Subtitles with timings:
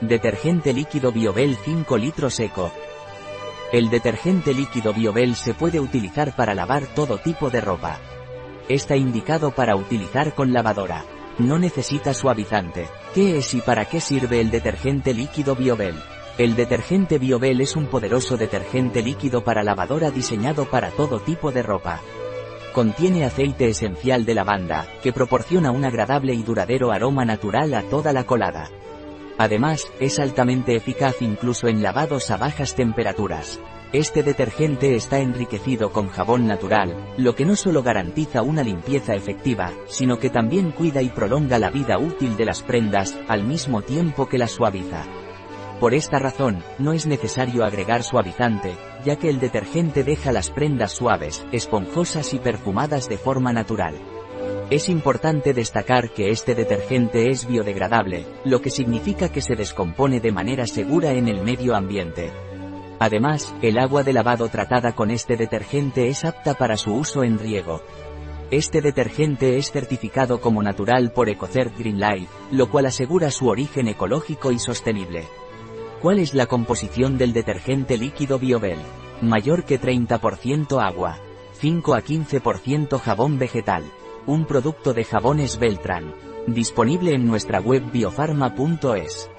[0.00, 2.70] Detergente líquido Biobel 5 litros seco.
[3.72, 7.98] El detergente líquido Biobel se puede utilizar para lavar todo tipo de ropa.
[8.68, 11.04] Está indicado para utilizar con lavadora.
[11.38, 12.86] No necesita suavizante.
[13.12, 15.96] ¿Qué es y para qué sirve el detergente líquido Biobel?
[16.38, 21.64] El detergente Biobel es un poderoso detergente líquido para lavadora diseñado para todo tipo de
[21.64, 22.00] ropa.
[22.72, 28.12] Contiene aceite esencial de lavanda, que proporciona un agradable y duradero aroma natural a toda
[28.12, 28.70] la colada.
[29.38, 33.60] Además, es altamente eficaz incluso en lavados a bajas temperaturas.
[33.92, 39.72] Este detergente está enriquecido con jabón natural, lo que no solo garantiza una limpieza efectiva,
[39.86, 44.28] sino que también cuida y prolonga la vida útil de las prendas, al mismo tiempo
[44.28, 45.04] que las suaviza.
[45.80, 50.92] Por esta razón, no es necesario agregar suavizante, ya que el detergente deja las prendas
[50.92, 53.94] suaves, esponjosas y perfumadas de forma natural.
[54.70, 60.30] Es importante destacar que este detergente es biodegradable, lo que significa que se descompone de
[60.30, 62.30] manera segura en el medio ambiente.
[62.98, 67.38] Además, el agua de lavado tratada con este detergente es apta para su uso en
[67.38, 67.80] riego.
[68.50, 73.88] Este detergente es certificado como natural por EcoCert Green Life, lo cual asegura su origen
[73.88, 75.24] ecológico y sostenible.
[76.02, 78.78] ¿Cuál es la composición del detergente líquido Biobel?
[79.22, 81.20] Mayor que 30% agua.
[81.54, 83.84] 5 a 15% jabón vegetal
[84.28, 86.14] un producto de jabones Beltran.
[86.46, 89.30] Disponible en nuestra web biofarma.es.